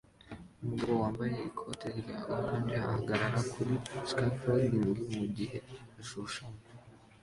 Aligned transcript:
Umugabo 0.63 0.93
wambaye 1.03 1.33
ikoti 1.49 1.87
rya 1.99 2.15
orange 2.35 2.75
ahagarara 2.87 3.39
kuri 3.53 3.73
scafolding 4.09 4.93
mugihe 5.15 5.57
ashushanya 6.01 6.61